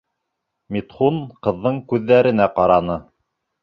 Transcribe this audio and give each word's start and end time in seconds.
Митхун 0.77 1.21
ҡыҙҙың 1.49 1.79
күҙҙәренә 1.95 2.53
ҡараны. 2.61 3.01